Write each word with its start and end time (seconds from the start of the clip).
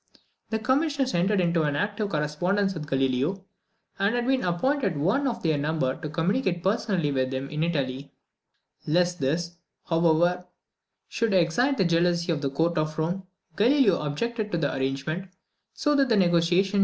The 0.49 0.57
commissioners 0.57 1.13
entered 1.13 1.39
into 1.39 1.61
an 1.61 1.75
active 1.75 2.09
correspondence 2.09 2.73
with 2.73 2.89
Galileo, 2.89 3.45
and 3.99 4.15
had 4.15 4.23
even 4.23 4.43
appointed 4.43 4.97
one 4.97 5.27
of 5.27 5.43
their 5.43 5.59
number 5.59 5.95
to 6.01 6.09
communicate 6.09 6.63
personally 6.63 7.11
with 7.11 7.31
him 7.31 7.51
in 7.51 7.61
Italy. 7.63 8.11
Lest 8.87 9.19
this, 9.19 9.57
however, 9.85 10.47
should 11.07 11.35
excite 11.35 11.77
the 11.77 11.85
jealousy 11.85 12.31
of 12.31 12.41
the 12.41 12.49
court 12.49 12.79
of 12.79 12.97
Rome, 12.97 13.27
Galileo 13.55 14.01
objected 14.01 14.51
to 14.51 14.57
the 14.57 14.75
arrangement, 14.75 15.29
so 15.75 15.93
that 15.93 16.09
the 16.09 16.17
negociation 16.17 16.25
was 16.25 16.25
carried 16.25 16.25
on 16.25 16.25
solely 16.25 16.29
by 16.29 16.29
correspondence. 16.31 16.79